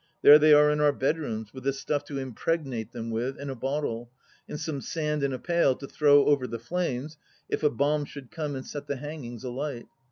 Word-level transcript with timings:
There 0.23 0.39
they 0.39 0.51
are 0.51 0.71
in 0.71 0.79
our 0.81 0.91
bedrooms, 0.91 1.53
with 1.53 1.63
the 1.63 1.71
stuff 1.73 2.05
to 2.05 2.17
impregnate 2.17 2.91
them 2.91 3.11
with 3.11 3.39
in 3.39 3.51
a 3.51 3.55
bottle, 3.55 4.09
and 4.49 4.59
some 4.59 4.81
sand 4.81 5.21
in 5.21 5.31
a 5.31 5.37
pail 5.37 5.75
to 5.75 5.85
throw 5.85 6.25
over 6.25 6.47
the 6.47 6.57
flames 6.57 7.17
if 7.49 7.61
a 7.61 7.69
bomb 7.69 8.05
should 8.05 8.31
come 8.31 8.55
and 8.55 8.65
set 8.65 8.87
the 8.87 8.95
hangings 8.95 9.43
alight. 9.43 9.85